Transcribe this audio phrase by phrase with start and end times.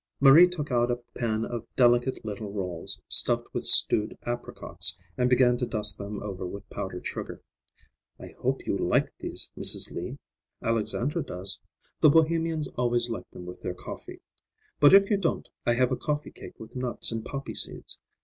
[0.19, 5.59] Marie took out a pan of delicate little rolls, stuffed with stewed apricots, and began
[5.59, 7.39] to dust them over with powdered sugar.
[8.19, 9.93] "I hope you'll like these, Mrs.
[9.93, 10.17] Lee;
[10.63, 11.59] Alexandra does.
[11.99, 14.21] The Bohemians always like them with their coffee.
[14.79, 18.01] But if you don't, I have a coffee cake with nuts and poppy seeds.